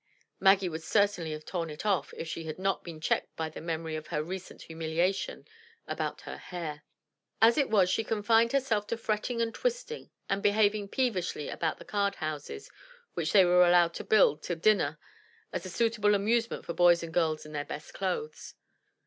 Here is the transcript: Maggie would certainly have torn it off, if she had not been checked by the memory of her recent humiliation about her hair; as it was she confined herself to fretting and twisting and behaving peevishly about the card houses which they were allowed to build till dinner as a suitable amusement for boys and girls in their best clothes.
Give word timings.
Maggie 0.39 0.67
would 0.67 0.81
certainly 0.81 1.31
have 1.31 1.45
torn 1.45 1.69
it 1.69 1.85
off, 1.85 2.11
if 2.17 2.27
she 2.27 2.45
had 2.45 2.57
not 2.57 2.83
been 2.83 2.99
checked 2.99 3.35
by 3.35 3.49
the 3.49 3.61
memory 3.61 3.95
of 3.95 4.07
her 4.07 4.23
recent 4.23 4.63
humiliation 4.63 5.45
about 5.87 6.21
her 6.21 6.37
hair; 6.37 6.81
as 7.39 7.55
it 7.55 7.69
was 7.69 7.87
she 7.87 8.03
confined 8.03 8.51
herself 8.51 8.87
to 8.87 8.97
fretting 8.97 9.43
and 9.43 9.53
twisting 9.53 10.09
and 10.27 10.41
behaving 10.41 10.87
peevishly 10.87 11.49
about 11.49 11.77
the 11.77 11.85
card 11.85 12.15
houses 12.15 12.71
which 13.13 13.31
they 13.31 13.45
were 13.45 13.63
allowed 13.63 13.93
to 13.93 14.03
build 14.03 14.41
till 14.41 14.55
dinner 14.55 14.97
as 15.53 15.67
a 15.67 15.69
suitable 15.69 16.15
amusement 16.15 16.65
for 16.65 16.73
boys 16.73 17.03
and 17.03 17.13
girls 17.13 17.45
in 17.45 17.51
their 17.51 17.63
best 17.63 17.93
clothes. 17.93 18.55